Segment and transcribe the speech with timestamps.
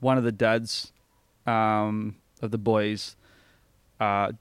[0.00, 0.92] one of the dads
[1.46, 3.16] um, of the boys
[4.00, 4.32] uh,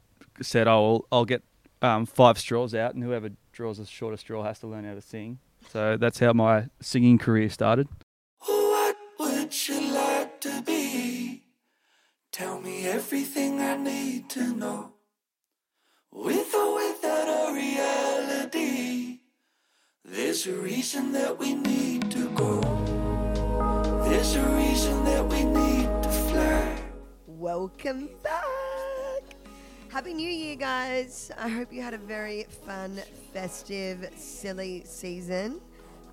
[0.42, 1.44] said, "Oh, I'll, I'll get
[1.82, 5.02] um, five straws out, and whoever draws the shortest straw has to learn how to
[5.02, 5.40] sing."
[5.70, 7.88] So that's how my singing career started.
[8.40, 11.44] What would you like to be?
[12.32, 14.94] Tell me everything I need to know.
[16.12, 19.20] With or without a reality,
[20.06, 22.87] there's a reason that we need to go.
[24.18, 26.76] There's a reason that we need to fly.
[27.28, 29.22] Welcome back.
[29.90, 31.30] Happy New Year, guys.
[31.38, 33.00] I hope you had a very fun,
[33.32, 35.62] festive, silly season.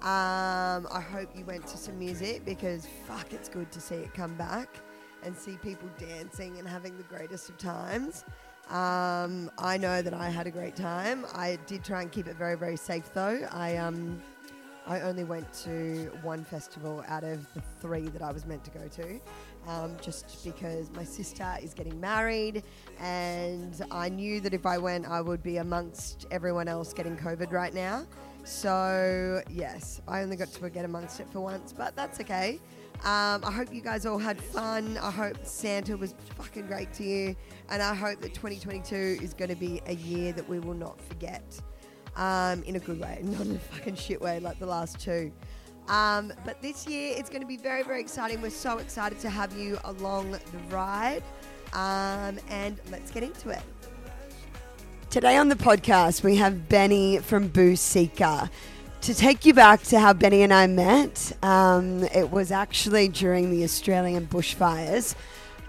[0.02, 4.12] Um, I hope you went to some music because fuck, it's good to see it
[4.12, 4.68] come back
[5.23, 8.27] and see people dancing and having the greatest of times.
[8.68, 11.24] Um, I know that I had a great time.
[11.32, 13.48] I did try and keep it very, very safe though.
[13.51, 14.21] I um,
[14.87, 18.70] I only went to one festival out of the three that I was meant to
[18.70, 19.20] go to,
[19.66, 22.62] um, just because my sister is getting married,
[23.01, 27.51] and I knew that if I went, I would be amongst everyone else getting COVID
[27.51, 28.07] right now.
[28.45, 32.60] So, yes, I only got to get amongst it for once, but that's okay.
[33.05, 34.99] Um, I hope you guys all had fun.
[34.99, 37.37] I hope Santa was fucking great to you.
[37.71, 41.01] And I hope that 2022 is going to be a year that we will not
[41.01, 41.60] forget
[42.16, 45.32] um, in a good way, not in a fucking shit way like the last two.
[45.88, 48.40] Um, but this year it's going to be very, very exciting.
[48.40, 51.23] We're so excited to have you along the ride.
[51.73, 53.62] Um, and let's get into it.
[55.10, 58.51] Today on the podcast, we have Benny from Boo Seeka.
[59.02, 63.51] To take you back to how Benny and I met, um, it was actually during
[63.51, 65.15] the Australian bushfires.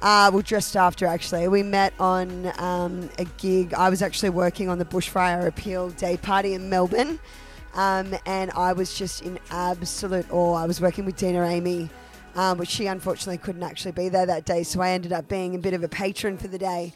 [0.02, 3.74] Uh, well, just after actually, we met on um, a gig.
[3.74, 7.20] I was actually working on the bushfire appeal day party in Melbourne,
[7.74, 10.56] um, and I was just in absolute awe.
[10.56, 11.90] I was working with Dena Amy,
[12.36, 15.56] um, but she unfortunately couldn't actually be there that day, so I ended up being
[15.56, 16.94] a bit of a patron for the day.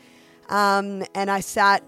[0.49, 1.83] Um, and I sat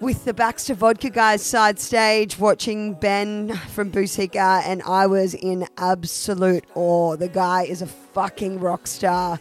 [0.00, 5.34] with the Baxter Vodka guys side stage watching Ben from Boo Seeka, and I was
[5.34, 7.16] in absolute awe.
[7.16, 9.40] The guy is a fucking rock star.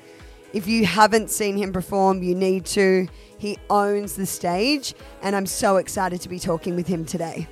[0.53, 3.08] If you haven't seen him perform, you need to.
[3.38, 7.47] He owns the stage, and I'm so excited to be talking with him today.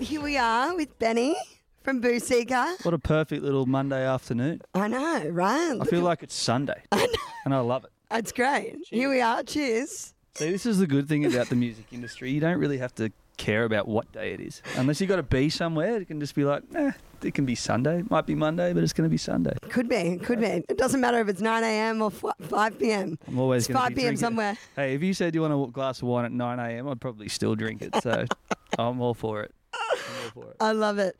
[0.00, 1.36] Here we are with Benny
[1.82, 2.84] from Boo Seeka.
[2.84, 4.62] What a perfect little Monday afternoon.
[4.74, 5.78] I know, right?
[5.80, 7.90] I feel like it's Sunday, and I love it.
[8.10, 8.76] It's great.
[8.88, 9.42] Here we are.
[9.42, 10.14] Cheers.
[10.34, 12.30] See, this is the good thing about the music industry.
[12.30, 14.62] You don't really have to care about what day it is.
[14.76, 17.54] Unless you've got to be somewhere, it can just be like, eh, it can be
[17.54, 18.00] Sunday.
[18.00, 19.54] It might be Monday, but it's going to be Sunday.
[19.70, 20.46] Could be, could be.
[20.68, 22.02] It doesn't matter if it's 9 a.m.
[22.02, 23.18] or f- 5 p.m.
[23.26, 24.04] I'm always It's 5 be p.m.
[24.06, 24.16] drinking.
[24.18, 24.58] somewhere.
[24.76, 27.28] Hey, if you said you want a glass of wine at 9 a.m., I'd probably
[27.28, 27.94] still drink it.
[28.02, 28.26] So
[28.78, 29.52] I'm all for it.
[29.74, 29.80] I'm
[30.24, 30.56] all for it.
[30.60, 31.16] I love it.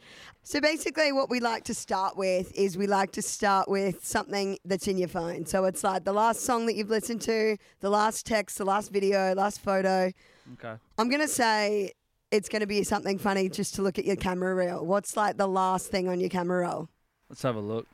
[0.47, 4.59] So basically, what we like to start with is we like to start with something
[4.67, 5.47] that's in your phone.
[5.47, 8.93] So it's like the last song that you've listened to, the last text, the last
[8.93, 10.13] video, last photo.
[10.53, 10.75] Okay.
[10.99, 11.93] I'm going to say
[12.35, 14.85] it's going to be something funny just to look at your camera reel.
[14.85, 16.89] What's like the last thing on your camera roll?
[17.29, 17.87] Let's have a look.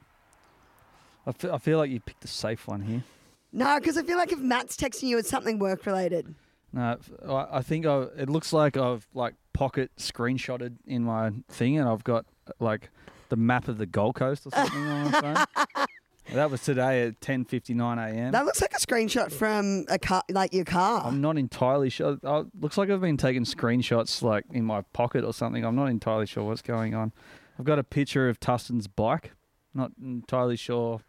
[1.26, 3.04] I feel, I feel like you picked a safe one here.
[3.52, 6.34] No, because I feel like if Matt's texting you, it's something work related.
[6.72, 6.96] No,
[7.28, 12.04] I think I, it looks like I've like pocket screenshotted in my thing, and I've
[12.04, 12.24] got
[12.60, 12.90] like
[13.28, 15.86] the map of the Gold Coast or something on my phone.
[16.32, 18.32] That was today at 10:59 a.m.
[18.32, 21.02] That looks like a screenshot from a car, like your car.
[21.04, 22.18] I'm not entirely sure.
[22.22, 25.64] Oh, looks like I've been taking screenshots like in my pocket or something.
[25.64, 27.12] I'm not entirely sure what's going on.
[27.58, 29.32] I've got a picture of Tustin's bike.
[29.74, 31.00] Not entirely sure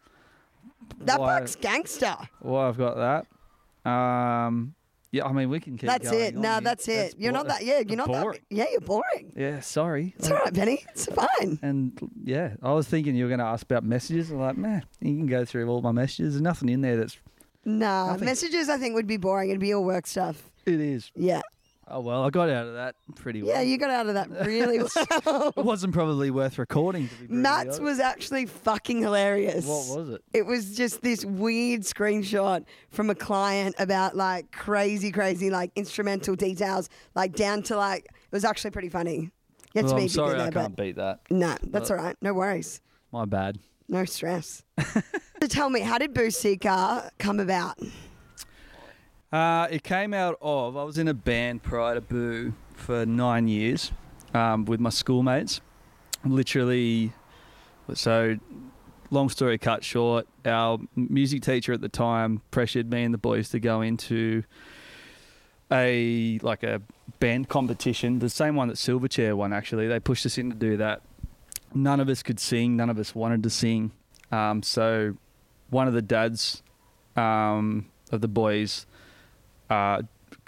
[0.98, 2.16] that why, bike's gangster.
[2.40, 2.96] why I've got
[3.84, 3.90] that.
[3.90, 4.74] Um,
[5.12, 5.88] yeah, I mean we can keep.
[5.88, 6.36] That's going it.
[6.36, 7.14] on No, that's it.
[7.18, 7.64] you're bo- not that.
[7.64, 8.40] Yeah, you're not boring.
[8.50, 8.56] that.
[8.56, 9.32] Yeah, you're boring.
[9.36, 10.14] Yeah, sorry.
[10.18, 10.84] It's all right, Benny.
[10.90, 11.58] It's fine.
[11.62, 14.30] And yeah, I was thinking you were going to ask about messages.
[14.30, 16.32] I'm like, man, you can go through all my messages.
[16.34, 17.18] There's nothing in there that's.
[17.64, 18.24] Nah, Nothing.
[18.24, 19.50] messages I think would be boring.
[19.50, 20.50] It'd be all work stuff.
[20.66, 21.12] It is.
[21.14, 21.42] Yeah.
[21.88, 23.54] Oh well, I got out of that pretty well.
[23.54, 24.78] Yeah, you got out of that really
[25.26, 25.52] well.
[25.56, 27.08] It wasn't probably worth recording.
[27.08, 27.82] To be honest.
[27.82, 29.66] was actually fucking hilarious.
[29.66, 30.22] What was it?
[30.32, 36.36] It was just this weird screenshot from a client about like crazy, crazy like instrumental
[36.36, 39.30] details, like down to like it was actually pretty funny.
[39.74, 41.20] You have Well, to I'm sorry, there, I can't beat that.
[41.30, 42.16] no, that's But- all right.
[42.22, 42.80] No worries.
[43.10, 43.58] My bad.
[43.88, 44.62] No stress.
[44.80, 47.76] so tell me, how did Boo Seeka uh, come about?
[49.32, 53.48] Uh, it came out of I was in a band prior to Boo for nine
[53.48, 53.90] years
[54.34, 55.62] um, with my schoolmates.
[56.24, 57.12] Literally,
[57.94, 58.36] so
[59.10, 63.48] long story cut short, our music teacher at the time pressured me and the boys
[63.50, 64.44] to go into
[65.70, 66.82] a like a
[67.18, 69.54] band competition, the same one that Silverchair won.
[69.54, 71.00] Actually, they pushed us in to do that.
[71.74, 72.76] None of us could sing.
[72.76, 73.92] None of us wanted to sing.
[74.30, 75.16] Um, so
[75.70, 76.62] one of the dads
[77.16, 78.84] um, of the boys
[79.72, 80.02] uh,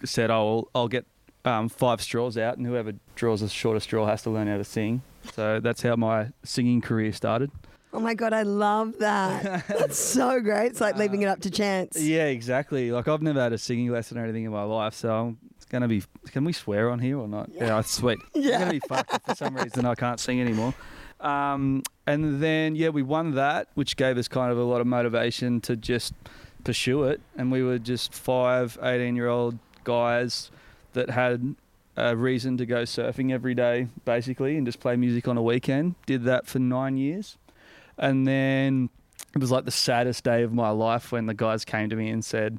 [0.04, 0.34] said, "Oh,
[0.74, 1.04] I'll, I'll get
[1.44, 4.64] um, five straws out, and whoever draws the shortest straw has to learn how to
[4.64, 7.50] sing." So that's how my singing career started.
[7.92, 9.66] Oh my god, I love that.
[9.68, 10.66] That's so great.
[10.72, 11.96] It's like leaving it up to chance.
[11.96, 12.90] Yeah, exactly.
[12.90, 15.64] Like I've never had a singing lesson or anything in my life, so I'm- it's
[15.64, 16.02] gonna be.
[16.32, 17.50] Can we swear on here or not?
[17.54, 18.18] Yeah, sweet.
[18.34, 18.40] Yeah.
[18.48, 20.74] It's gonna be fucked if for some reason I can't sing anymore.
[21.20, 24.86] Um, and then yeah, we won that, which gave us kind of a lot of
[24.88, 26.12] motivation to just
[26.64, 27.20] pursue it.
[27.36, 30.50] And we were just five 18 year old guys
[30.94, 31.54] that had
[31.96, 35.94] a reason to go surfing every day, basically, and just play music on a weekend.
[36.06, 37.36] Did that for nine years.
[37.96, 38.90] And then
[39.34, 42.10] it was like the saddest day of my life when the guys came to me
[42.10, 42.58] and said,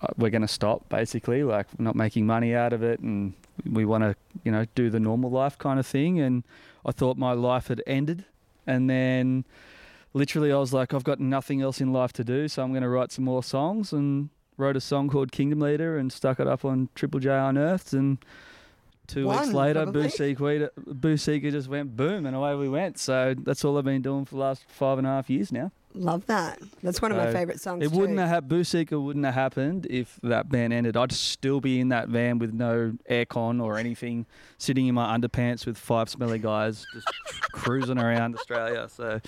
[0.00, 3.34] "Uh, "We're going to stop." Basically, like we're not making money out of it, and
[3.64, 6.20] we want to, you know, do the normal life kind of thing.
[6.20, 6.42] And
[6.84, 8.24] I thought my life had ended.
[8.66, 9.44] And then,
[10.16, 12.82] literally, I was like, "I've got nothing else in life to do, so I'm going
[12.82, 16.46] to write some more songs." And wrote a song called Kingdom Leader and stuck it
[16.46, 17.92] up on Triple J Unearthed.
[17.92, 18.18] And
[19.06, 19.84] two weeks later.
[19.86, 22.98] Boo Seeka, Boo Seeka just went boom, and away we went.
[22.98, 25.70] So that's all I've been doing for the last five and a half years now.
[25.94, 26.58] Love that.
[26.82, 27.82] That's one of my So, favorite songs.
[27.84, 28.20] It wouldn't too.
[28.20, 28.48] have happened.
[28.50, 30.96] Boo Seeka wouldn't have happened if that band ended.
[30.96, 34.26] I'd still be in that van with no aircon or anything,
[34.58, 37.06] sitting in my underpants with five smelly guys, just
[37.52, 38.88] cruising around Australia.
[38.90, 39.20] So,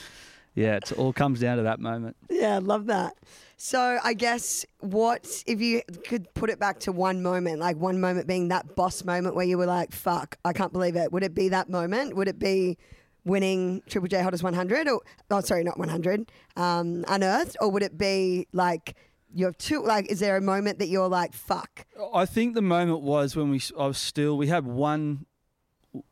[0.59, 2.17] yeah, it all comes down to that moment.
[2.29, 3.15] Yeah, I love that.
[3.57, 8.01] So I guess what if you could put it back to one moment, like one
[8.01, 11.23] moment being that boss moment where you were like, "Fuck, I can't believe it." Would
[11.23, 12.17] it be that moment?
[12.17, 12.77] Would it be
[13.25, 14.89] winning Triple J Hottest 100?
[14.89, 15.01] Or
[15.31, 18.97] oh, sorry, not 100, um, Unearthed, or would it be like
[19.33, 20.11] you're too like?
[20.11, 21.87] Is there a moment that you're like, "Fuck"?
[22.13, 23.61] I think the moment was when we.
[23.79, 24.37] I was still.
[24.37, 25.27] We had one,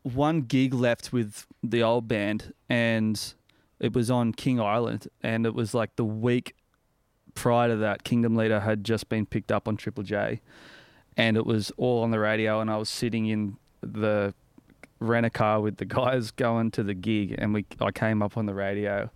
[0.02, 3.34] one gig left with the old band, and
[3.80, 6.54] it was on King Island, and it was like the week
[7.34, 10.40] prior to that, Kingdom Leader had just been picked up on Triple J,
[11.16, 14.32] and it was all on the radio, and I was sitting in the
[14.98, 18.36] rent a car with the guys going to the gig, and we I came up
[18.36, 19.10] on the radio.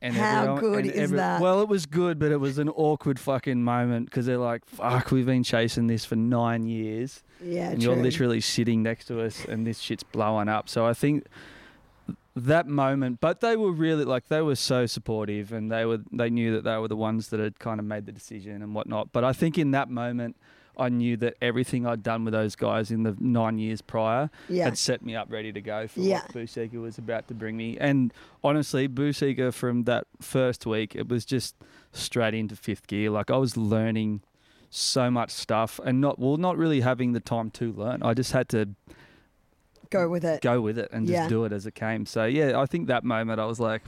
[0.00, 1.40] And How everyone- good and is that?
[1.40, 5.12] Well, it was good, but it was an awkward fucking moment because they're like, "Fuck,
[5.12, 7.92] we've been chasing this for nine years, Yeah, and true.
[7.94, 11.26] you're literally sitting next to us, and this shit's blowing up." So I think
[12.34, 16.30] that moment, but they were really like they were so supportive, and they were they
[16.30, 19.12] knew that they were the ones that had kind of made the decision and whatnot.
[19.12, 20.36] But I think in that moment,
[20.78, 24.64] I knew that everything I'd done with those guys in the nine years prior yeah,
[24.64, 26.22] had set me up ready to go for Yeah.
[26.22, 27.76] what Boo Seeka was about to bring me.
[27.78, 28.12] And
[28.42, 31.54] honestly, Boo Seeka from that first week, it was just
[31.92, 33.10] straight into fifth gear.
[33.10, 34.22] Like I was learning
[34.70, 38.02] so much stuff and not well, not really having the time to learn.
[38.02, 38.70] I just had to
[39.92, 40.40] go with it.
[40.40, 41.28] go with it and just Yeah.
[41.28, 42.06] do it as it came.
[42.06, 43.82] So yeah, I think that moment I was like,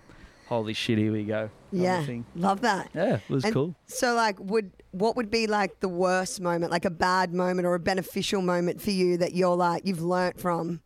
[0.47, 1.49] holy shit, here we go.
[1.49, 2.25] kind of Yeah, thing.
[2.37, 2.91] love that.
[2.95, 3.75] Yeah, it was And- cool.
[3.87, 7.75] So, like, would what would be like the worst moment, like a bad moment or
[7.75, 10.81] a beneficial moment for you that you're like you've learnt from?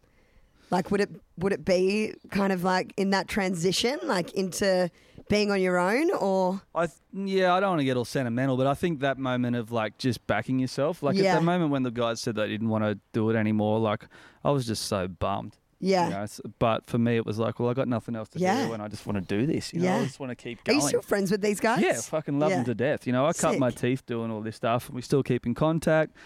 [0.71, 4.91] Like, would it would it be kind of like in that transition, like into
[5.29, 8.57] being on your own, or I th- yeah, I don't want to get all sentimental,
[8.57, 11.33] but I think that moment of like just backing yourself, like Yeah.
[11.33, 14.07] at that moment when the guys said they didn't want to do it anymore, like
[14.45, 15.57] I was just so bummed.
[15.81, 16.05] yeah?
[16.09, 16.27] You know,
[16.59, 18.67] but for me, it was like, well, I got nothing else to Yeah.
[18.67, 19.73] do, and I just want to do this.
[19.73, 19.97] You know, Yeah.
[19.99, 20.79] I just want to keep going.
[20.79, 20.83] Are going.
[20.83, 21.81] you still friends with these guys?
[21.81, 22.57] yeah, fucking love Yeah.
[22.57, 23.07] them to death.
[23.07, 23.79] You know, I cut my Sick.
[23.79, 26.17] teeth doing all this stuff, and we still keep in contact.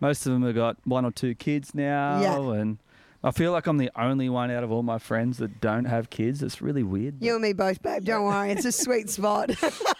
[0.00, 2.58] Most of them have got one or two kids now, Yeah.
[2.58, 2.78] and
[3.24, 6.10] I feel like I'm the only one out of all my friends that don't have
[6.10, 6.42] kids.
[6.42, 7.22] It's really weird.
[7.22, 8.04] You and me both, babe.
[8.04, 9.50] Don't worry, it's a sweet spot.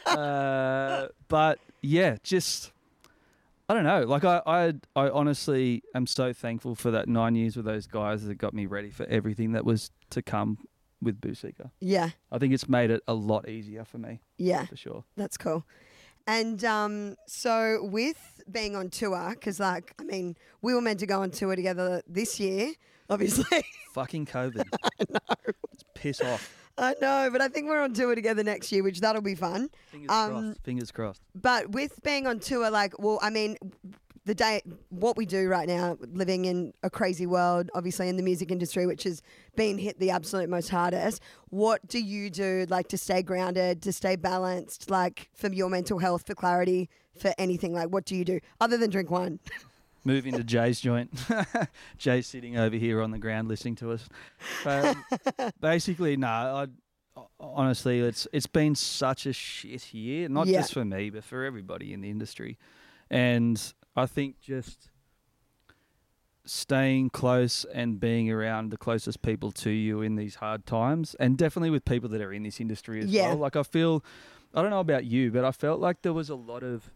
[0.06, 2.72] uh, but yeah, just
[3.68, 4.02] I don't know.
[4.02, 8.24] Like I, I, I honestly am so thankful for that nine years with those guys
[8.26, 10.58] that got me ready for everything that was to come
[11.00, 11.70] with Boo Seeka.
[11.80, 14.66] yeah, I think it's made it a lot easier for me, yeah.
[14.66, 15.04] for sure.
[15.16, 15.64] That's cool.
[16.26, 21.06] And um, so with being on tour, because like I mean, we were meant to
[21.06, 22.72] go on tour together this year,
[23.12, 23.64] obviously.
[23.92, 24.64] Fucking COVID.
[24.82, 25.36] I know.
[25.72, 26.56] It's piss off.
[26.78, 29.68] I know, but I think we're on tour together next year, which that'll be fun.
[29.90, 30.64] Fingers Um, crossed.
[30.64, 31.22] Fingers crossed.
[31.34, 33.58] But with being on tour, like, well, I mean,
[34.24, 38.22] the day, what we do right now, living in a crazy world, obviously in the
[38.22, 39.20] music industry, which has
[39.54, 41.20] been hit the absolute most hardest.
[41.50, 45.98] What do you do, like, to stay grounded, to stay balanced, like, for your mental
[45.98, 46.88] health, for clarity,
[47.18, 47.74] for anything?
[47.74, 49.40] Like, what do you do other than drink wine?
[50.04, 51.10] Move into Jay's joint.
[51.98, 54.08] Jay's sitting over here on the ground listening to us.
[54.64, 54.96] But
[55.60, 56.26] basically, no.
[56.28, 56.66] I
[57.38, 60.60] honestly, it's it's been such a shit year, not Yeah.
[60.60, 62.58] just for me, but for everybody in the industry.
[63.10, 63.62] And
[63.94, 64.88] I think just
[66.44, 71.38] staying close and being around the closest people to you in these hard times, and
[71.38, 73.28] definitely with people that are in this industry as Yeah.
[73.28, 73.36] well.
[73.36, 74.02] Like I feel,
[74.54, 76.90] I don't know about you, but I felt like there was a lot of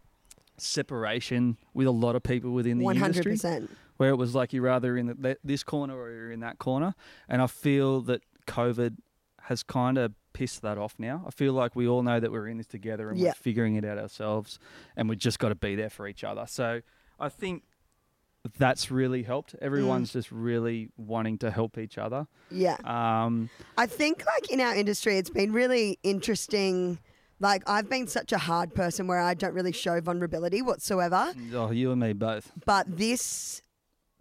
[0.61, 3.71] separation with a lot of people within the One hundred industry percent.
[3.97, 6.95] where it was like you're either in the, this corner or you're in that corner.
[7.29, 8.97] And I feel that COVID
[9.43, 11.25] has kind of pissed that off now.
[11.27, 13.29] I feel like we all know that we're in this together and Yeah.
[13.29, 14.59] we're figuring it out ourselves
[14.97, 16.45] and we've just got to be there for each other.
[16.47, 16.83] So
[17.19, 17.63] I think
[18.59, 19.55] that's really helped.
[19.57, 19.63] Mm.
[19.63, 22.27] Everyone's just really wanting to help each other.
[22.51, 22.77] Yeah.
[22.85, 26.99] Um, I think like in our industry, it's been really interesting.
[27.39, 31.33] Like I've been such a hard person where I don't really show vulnerability whatsoever.
[31.55, 32.51] oh, you and me both.
[32.65, 33.63] But this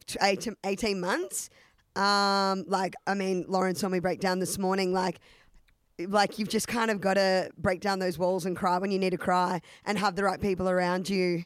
[0.06, 1.50] t- 18, 18 months,
[1.96, 4.92] um, like I mean, Lauren saw me break down this morning.
[4.94, 5.20] Like,
[5.98, 9.00] like you've just kind of got to break down those walls and cry when you
[9.00, 11.44] need to cry, and have the right people around you.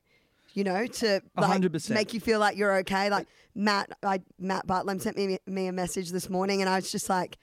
[0.56, 1.96] You know, to like hundred percent.
[1.96, 3.12] make you feel like you're okay.
[3.12, 6.92] Like Matt, I, Matt Bartlam sent me me a message this morning, and I was
[6.92, 7.38] just like,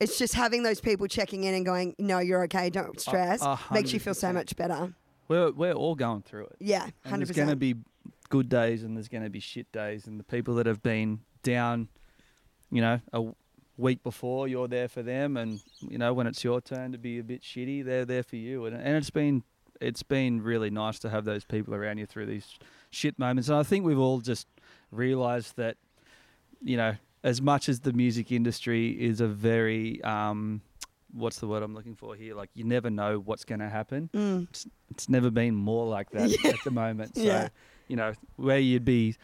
[0.00, 2.70] it's just having those people checking in and going, "No, you're okay.
[2.70, 4.34] Don't stress." a Makes you feel so 100%.
[4.34, 4.94] much better.
[5.28, 6.56] We're, we're all going through it.
[6.60, 7.60] Yeah, And hundred there's going to percent.
[7.60, 10.06] be good days and there's going to be shit days.
[10.06, 11.88] And the people that have been down,
[12.70, 13.34] you know, a w-
[13.76, 15.36] week before, you're there for them.
[15.36, 18.36] And, you know, when it's your turn to be a bit shitty, they're there for
[18.36, 18.64] you.
[18.64, 19.42] And, and it's been
[19.80, 22.58] it's been really nice to have those people around you through these
[22.90, 23.48] shit moments.
[23.50, 24.46] And I think we've all just
[24.90, 25.76] realized that,
[26.62, 26.94] you know,
[27.24, 30.60] as much as the music industry is a very, um,
[31.12, 32.34] what's the word I'm looking for here?
[32.34, 34.48] Like, you never know what's going to happen Mm.
[34.48, 36.50] it's, it's never been more like that Yeah.
[36.54, 37.16] at the moment.
[37.16, 37.48] So, Yeah.
[37.88, 39.16] you know, where you'd be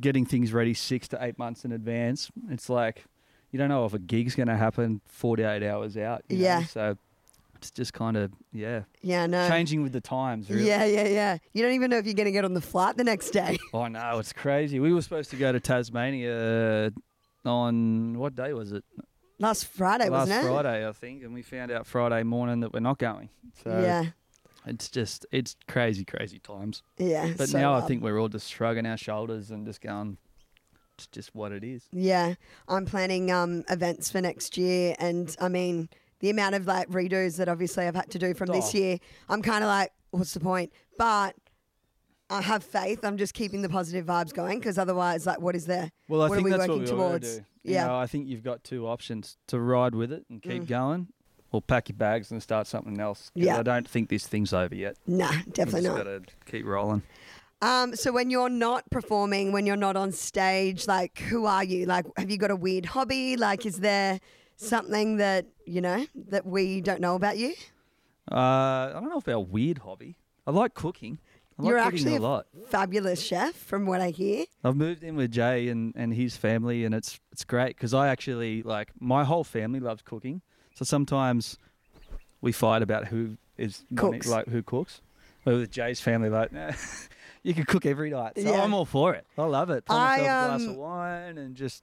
[0.00, 3.04] getting things ready six to eight months in advance, it's like
[3.50, 6.22] you don't know if a gig's going to happen 48 hours out.
[6.28, 6.44] you know?
[6.44, 6.64] Yeah.
[6.64, 6.96] So
[7.58, 9.48] it's just kind of, yeah, Yeah, no.
[9.48, 10.66] changing with the times, really.
[10.66, 11.38] Yeah, yeah, yeah.
[11.52, 13.58] You don't even know if you're going to get on the flight the next day.
[13.74, 14.78] I know, it's crazy.
[14.80, 16.92] We were supposed to go to Tasmania
[17.44, 18.84] on what day was it?
[19.40, 20.48] Last Friday, Last wasn't it?
[20.48, 21.22] Friday, I think.
[21.24, 23.28] And we found out Friday morning that we're not going.
[23.62, 24.04] So yeah,
[24.66, 26.82] it's just, it's crazy, crazy times.
[26.96, 27.32] yeah.
[27.36, 30.16] But so now I think we're all just shrugging our shoulders and just going,
[30.96, 31.84] it's just what it is.
[31.92, 32.34] Yeah,
[32.68, 35.88] I'm planning um, events for next year, and I mean
[36.20, 38.78] the amount of like redos that obviously I've had to do from this Oh.
[38.78, 38.98] year.
[39.28, 40.72] I'm kind of like, what's the point?
[40.96, 41.36] But
[42.30, 43.04] I have faith.
[43.04, 45.90] I'm just keeping the positive vibes going because otherwise, like, what is there?
[46.08, 47.34] Well, I What are think we that's working what we towards?
[47.36, 47.46] to do.
[47.64, 47.86] You Yeah.
[47.86, 50.68] know, I think you've got two options to ride with it and keep Mm.
[50.68, 51.06] going,
[51.52, 53.30] or pack your bags and start something else.
[53.34, 53.58] 'Cause Yeah.
[53.58, 54.96] I don't think this thing's over yet.
[55.06, 55.96] Nah, definitely just not.
[55.96, 57.02] got to keep rolling.
[57.62, 61.86] Um, so when you're not performing, when you're not on stage, like who are you?
[61.86, 63.36] Like, have you got a weird hobby?
[63.36, 64.20] Like, is there
[64.58, 67.54] something that you know that we don't know about you?
[68.30, 70.16] Uh, I don't know if our weird hobby.
[70.46, 71.18] I like cooking.
[71.58, 72.46] I like You're cooking actually a lot.
[72.68, 74.44] Fabulous chef, from what I hear.
[74.62, 78.08] I've moved in with Jay and, and his family, and it's it's great because I
[78.08, 80.42] actually like my whole family loves cooking.
[80.74, 81.56] So sometimes
[82.40, 84.26] we fight about who is Cooks.
[84.28, 85.00] like who cooks.
[85.44, 86.72] But with Jay's family, like nah,
[87.42, 88.34] you can cook every night.
[88.36, 88.62] So Yeah.
[88.62, 89.26] I'm all for it.
[89.36, 89.84] I love it.
[89.86, 91.82] Pour I, myself a glass um, of wine and just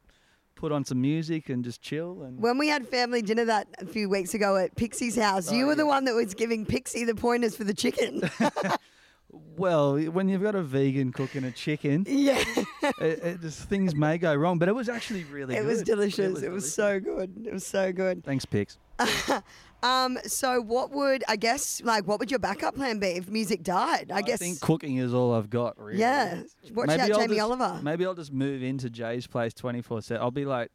[0.65, 2.23] put on some music and just chill.
[2.23, 5.65] And When we had family dinner that a few weeks ago at Pixie's house, you
[5.65, 8.27] Oh, were the one that was giving Pixie the pointers for the chicken.
[9.57, 12.43] well, when you've got a vegan cooking a chicken, yeah,
[12.99, 14.57] it, it just things may go wrong.
[14.59, 15.67] But it was actually really it good.
[15.67, 16.41] was delicious.
[16.41, 16.73] It was, delicious.
[16.73, 17.45] so good.
[17.45, 18.23] It was so good.
[18.23, 18.77] Thanks, Pix.
[19.83, 23.61] Um, so what would I guess like what would your backup plan be if music
[23.61, 24.11] died?
[24.11, 25.77] I, guess think cooking is all I've got.
[25.77, 25.99] Really.
[25.99, 26.41] yeah.
[26.73, 30.01] Watch out, I'll Jamie just- Oliver, Maybe I'll just move into Jay's place twenty four
[30.01, 30.23] seven.
[30.23, 30.71] I'll be like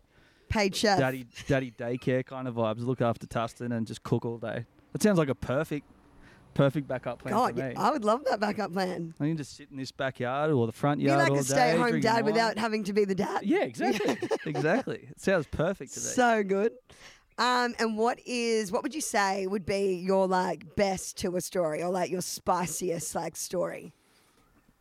[0.48, 1.00] paid chef.
[1.00, 2.84] daddy, daddy daycare kind of vibes.
[2.84, 4.64] Look after Tustin and just cook all day.
[4.92, 5.86] That sounds like a perfect,
[6.54, 7.74] perfect backup plan God, for me.
[7.76, 9.14] I would love that backup plan.
[9.20, 11.42] I can just sit in this backyard or the front Be yard like all a
[11.42, 12.24] day, stay-at-home dad wine.
[12.24, 13.42] without having to be the dad.
[13.44, 14.16] Yeah, exactly,
[14.46, 15.08] exactly.
[15.10, 16.04] It sounds perfect to me.
[16.06, 16.72] So good.
[17.38, 21.82] Um, and what is what would you say would be your like best tour story
[21.82, 23.92] or like your spiciest like story?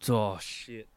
[0.09, 0.87] oh shit,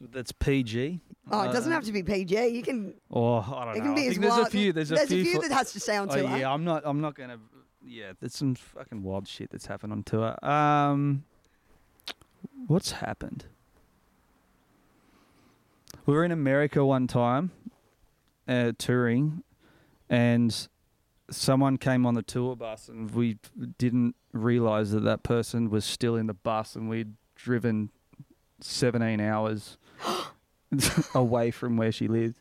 [0.00, 1.00] that's PG.
[1.30, 2.48] Oh, it doesn't Uh, have to be PG.
[2.48, 2.94] You can.
[3.12, 3.84] Oh, I don't It know.
[3.84, 4.46] can be I as think there's wild.
[4.46, 4.72] a few.
[4.72, 5.20] There's a there's few.
[5.20, 6.18] a few that has to stay on tour.
[6.20, 6.36] Oh, tour.
[6.38, 6.82] yeah, I'm not.
[6.86, 7.38] I'm not gonna.
[7.84, 10.36] Yeah, there's some fucking wild shit that's happened on tour.
[10.44, 11.24] Um,
[12.66, 13.46] what's happened?
[16.04, 17.50] We were in America one time,
[18.46, 19.42] uh, touring,
[20.08, 20.68] and
[21.30, 23.38] someone came on the tour bus, and we
[23.78, 27.90] didn't realize that that person was still in the bus, and we'd driven
[28.60, 29.78] 17 hours
[31.14, 32.40] away from where she lived.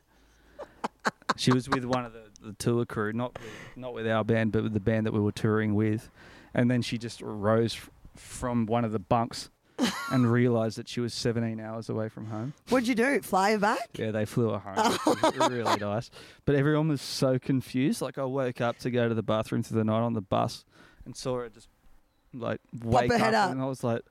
[1.36, 4.52] She was with one of the, the tour crew, not with, not with our band,
[4.52, 6.10] but with the band that we were touring with.
[6.54, 9.50] And then she just rose f- from one of the bunks
[10.12, 12.54] and realised that she was 17 hours away from home.
[12.70, 13.22] What'd you do?
[13.22, 13.90] Fly her back?
[13.94, 15.18] Yeah, they flew her home.
[15.50, 16.10] really nice.
[16.46, 18.02] But everyone was so confused.
[18.02, 20.66] Like I woke up to go to the bathroom through the night on the bus
[21.06, 21.68] and saw her just
[22.34, 23.52] like wake her head up.
[23.52, 24.02] and I was like,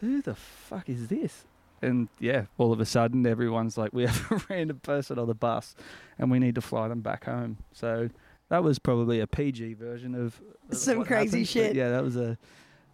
[0.00, 1.44] "Who the fuck is this?"
[1.82, 5.34] And yeah, all of a sudden everyone's like, "We have a random person on the
[5.34, 5.74] bus,
[6.18, 8.10] and we need to fly them back home." So
[8.48, 10.40] that was probably a PG version of,
[10.72, 11.42] Some crazy happened.
[11.42, 11.76] But shit.
[11.76, 12.36] yeah, that was a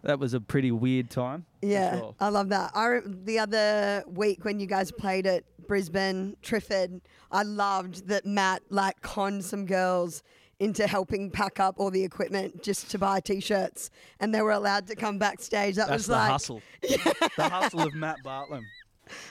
[0.03, 1.45] that was a pretty weird time.
[1.61, 2.15] Yeah, sure.
[2.19, 2.71] I love that.
[2.73, 7.01] I re- the other week when you guys played at Brisbane Triffid,
[7.31, 10.23] I loved that Matt like conned some girls
[10.59, 13.89] into helping pack up all the equipment just to buy t-shirts,
[14.19, 15.75] and they were allowed to come backstage.
[15.75, 16.61] That That's was the like, hustle.
[16.81, 18.63] the hustle of Matt Bartlam.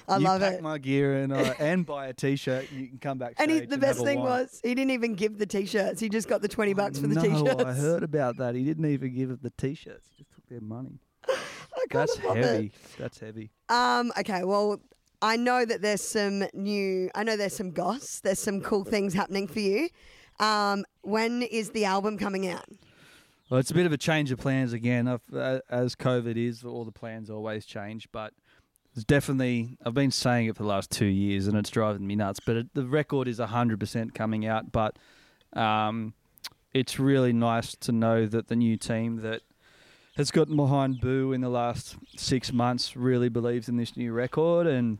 [0.09, 0.62] I you love pack it.
[0.62, 2.71] my gear and uh, and buy a t-shirt.
[2.73, 3.35] You can come back.
[3.38, 6.00] and he, the best thing was he didn't even give the t-shirts.
[6.00, 7.64] He just got the twenty bucks for the no, t-shirts.
[7.64, 8.54] I heard about that.
[8.54, 10.06] He didn't even give the t-shirts.
[10.16, 11.00] He just took their money.
[11.90, 12.45] That's love it.
[12.45, 12.73] heavy.
[12.99, 13.50] That's heavy.
[13.68, 14.80] Um, okay, well,
[15.23, 19.14] I know that there's some new, I know there's some goss, there's some cool things
[19.14, 19.88] happening for you.
[20.38, 22.66] Um, when is the album coming out?
[23.49, 25.06] Well, it's a bit of a change of plans again.
[25.06, 28.09] I've, uh, as COVID is, all the plans always change.
[28.11, 28.35] But
[28.97, 32.17] it's definitely, I've been saying it for the last two years, and it's driving me
[32.17, 32.41] nuts.
[32.41, 34.73] But it, the record is hundred percent coming out.
[34.73, 34.99] But
[35.53, 36.15] um,
[36.73, 39.43] it's really nice to know that the new team that
[40.17, 44.67] has gotten behind Boo in the last six months really believes in this new record
[44.67, 44.99] and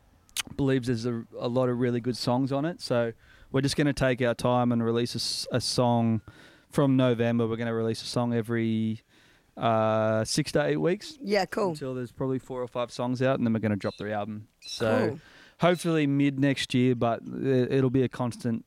[0.55, 2.79] believes there's a, a lot of really good songs on it.
[2.79, 3.13] So
[3.51, 6.21] we're just going to take our time and release a song
[6.69, 7.47] from November.
[7.47, 9.01] We're going to release a song every
[9.57, 11.69] uh, six to eight weeks Yeah, cool.
[11.69, 14.11] until there's probably four or five songs out, and then we're going to drop the
[14.13, 14.47] album.
[14.61, 15.19] So Cool.
[15.59, 18.65] hopefully mid next year, but it- it'll be a constant.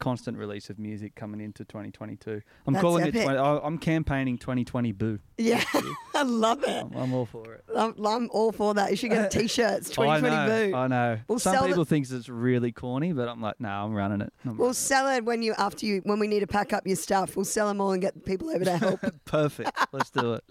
[0.00, 2.40] Constant release of music coming into 2022.
[2.66, 3.16] I'm That's calling epic.
[3.20, 3.24] it.
[3.24, 5.18] 20, I- I'm campaigning 2020 Boo.
[5.38, 5.62] Yeah,
[6.14, 6.84] I love it.
[6.84, 7.64] I'm, I'm all for it.
[7.76, 8.90] I'm, I'm all for that.
[8.90, 10.46] You should get t-shirts, I 2020 know.
[10.70, 10.76] boo.
[10.76, 11.18] I know.
[11.28, 14.32] We'll Some people think it's really corny, but I'm like, no, I'm running it.
[14.44, 16.86] I'm We'll running sell it when you after you when we need to pack up
[16.86, 17.36] your stuff.
[17.36, 19.00] We'll sell them all and get people over to help.
[19.26, 19.70] Perfect.
[19.92, 20.44] Let's do it.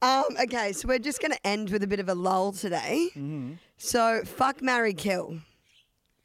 [0.00, 3.08] um, okay, so we're just going to end with a bit of a lull today.
[3.10, 3.52] Mm-hmm.
[3.76, 5.38] So fuck, marry, kill.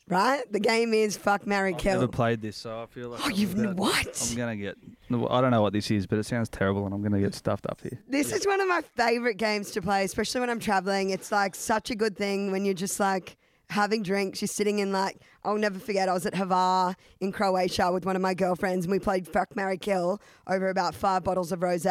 [0.10, 0.50] Right?
[0.52, 1.96] The game is fuck, marry, I've kill.
[2.00, 4.28] never played this, so I feel like Oh, I'm you've about- what?
[4.32, 4.78] I'm gonna get.
[5.12, 7.66] I don't know what this is, but it sounds terrible, and I'm gonna get stuffed
[7.68, 8.00] up here.
[8.08, 11.10] This is one of my favorite games to play, especially when I'm traveling.
[11.10, 13.36] It's like such a good thing when you're just like
[13.70, 14.42] having drinks.
[14.42, 18.16] You're sitting in like, I'll never forget, I was at Hvar in Croatia with one
[18.16, 21.86] of my girlfriends and we played Fuck, Marry, Kill over about five bottles of rose.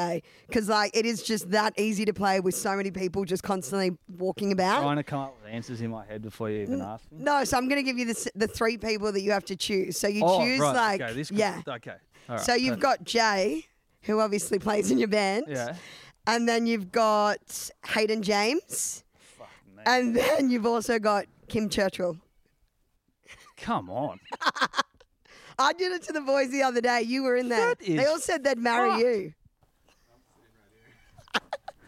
[0.46, 3.96] Because like it is just that easy to play with so many people just constantly
[4.18, 4.82] walking about.
[4.82, 7.18] Trying to come up with answers in my head before you even ask me.
[7.20, 9.56] No, so I'm going to give you the, the three people that you have to
[9.56, 9.98] choose.
[9.98, 10.74] So you oh, choose right.
[10.74, 11.62] like, okay, this could- yeah.
[11.66, 11.94] Okay.
[12.28, 12.44] All right.
[12.44, 13.66] so you've got Jay,
[14.02, 15.46] who obviously plays in your band.
[15.48, 15.76] Yeah.
[16.26, 19.04] And then you've got Hayden James.
[19.86, 22.16] And then you've also got Kim Churchill.
[23.56, 24.18] Come on.
[25.58, 27.02] I did it to the boys the other day.
[27.02, 27.74] You were in there.
[27.74, 29.02] That is they all said they'd marry fucked.
[29.02, 29.32] you.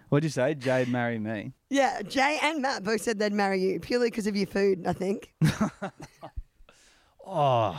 [0.08, 0.54] What'd you say?
[0.54, 1.52] Jade marry me.
[1.68, 4.92] Yeah, Jay and Matt both said they'd marry you purely because of your food, I
[4.94, 5.32] think.
[7.30, 7.78] Oh,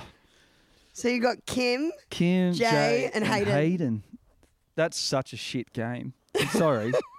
[0.93, 1.91] So you got Kim.
[2.11, 3.51] Kim, Jay Jay, and Hayden.
[3.51, 4.03] Hayden.
[4.75, 6.13] That's such a shit game.
[6.39, 6.93] I'm sorry.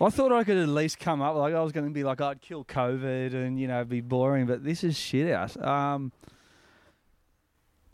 [0.00, 2.20] I thought I could at least come up like I was going to be like
[2.20, 5.56] I'd kill COVID and you know be boring, but this is shit out.
[5.62, 6.12] Um.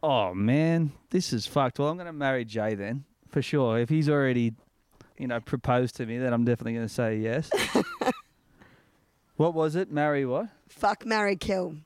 [0.02, 1.78] Oh man, this is fucked.
[1.78, 3.78] Well, I'm going to marry Jay then for sure.
[3.78, 4.54] If he's already,
[5.18, 7.50] you know, proposed to me, then I'm definitely going to say yes.
[9.36, 9.90] what was it?
[9.90, 10.48] Marry what?
[10.68, 11.76] Fuck, marry, kill.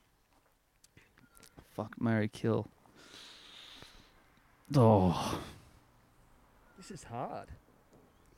[1.75, 2.67] Fuck, marry, kill.
[4.75, 5.39] Oh,
[6.77, 7.47] this is hard.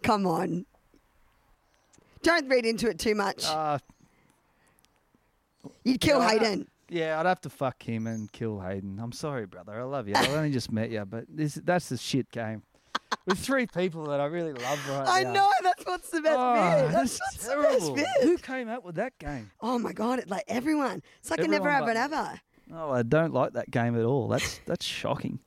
[0.04, 0.66] Come on.
[2.24, 3.46] Don't read into it too much.
[3.46, 3.80] Uh,
[5.84, 6.68] You'd kill yeah, Hayden.
[6.90, 9.00] yeah, I'd have to fuck him and kill Hayden.
[9.02, 9.80] I'm sorry, brother.
[9.80, 10.16] I love you.
[10.16, 12.64] I've only just met you, but this that's the shit game.
[13.26, 15.30] With three people that I really love right I now.
[15.30, 16.92] I know, that's what's the best Oh, bit.
[16.92, 17.96] That's, that's terrible.
[17.96, 19.50] the best Who came up with that game?
[19.62, 21.02] Oh my God, it, like everyone.
[21.20, 22.42] It's like a never have Everyone but- ever.
[22.72, 24.28] Oh, I don't like that game at all.
[24.28, 25.40] That's that's shocking.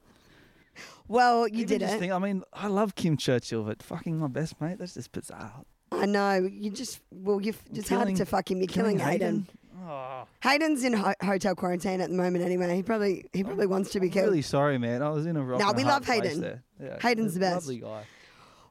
[1.09, 1.99] Well, you Even did it.
[2.01, 4.79] think- I mean, I love Kim Churchill, but fucking my best mate.
[4.79, 5.63] That's just bizarre.
[6.03, 6.35] I know.
[6.53, 8.59] You just, well, you've just had Killing- to fuck him.
[8.59, 9.47] You're killing, Hayden.
[9.85, 12.75] Oh, Hayden's in ho- hotel quarantine at the moment anyway.
[12.77, 14.27] He probably he probably wants to be I'm killed.
[14.29, 15.03] really sorry, man.
[15.03, 15.59] I was in a rock.
[15.61, 16.41] No, and a we hard love place Hayden.
[16.41, 16.63] There.
[16.83, 17.67] Yeah, Hayden's the best.
[17.67, 18.05] Lovely guy.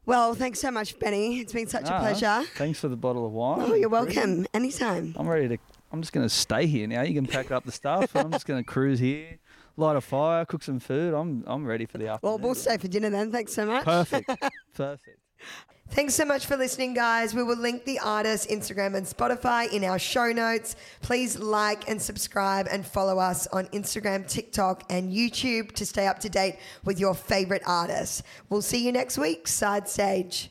[0.05, 1.39] Well, thanks so much, Benny.
[1.39, 2.43] It's been such a Ah, pleasure.
[2.55, 3.59] Thanks for the bottle of wine.
[3.61, 4.47] Oh, you're welcome.
[4.53, 5.13] Anytime.
[5.17, 5.57] I'm ready to.
[5.91, 7.01] I'm just going to stay here now.
[7.01, 8.15] You can pack up the stuff.
[8.15, 9.37] and I'm just going to cruise here,
[9.77, 11.13] light a fire, cook some food.
[11.13, 12.31] I'm I'm ready for the afternoon.
[12.31, 13.31] Well, we'll stay for dinner then.
[13.31, 13.83] Thanks so much.
[13.83, 14.29] Perfect.
[14.75, 15.19] Perfect.
[15.91, 17.35] Thanks so much for listening, guys.
[17.35, 20.77] We will link the artist, Instagram, and Spotify in our show notes.
[21.01, 26.19] Please like and subscribe and follow us on Instagram, TikTok, and YouTube to stay up
[26.19, 28.23] to date with your favorite artists.
[28.49, 30.49] We'll see you next week, Side Stage.